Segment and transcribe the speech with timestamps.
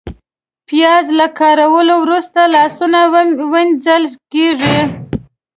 [0.67, 2.99] پیاز له کارولو وروسته لاسونه
[3.53, 4.77] وینځل کېږي